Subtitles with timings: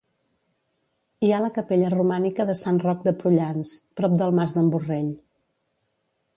[1.25, 5.15] Hi ha la capella romànica de Sant Roc de Prullans, prop del Mas d'en Borrell.